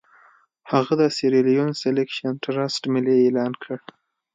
هغه 0.71 0.93
د 1.01 1.03
سیریلیون 1.17 1.69
سیلکشن 1.81 2.33
ټرست 2.43 2.81
ملي 2.93 3.15
اعلان 3.21 3.51
کړ. 3.63 3.77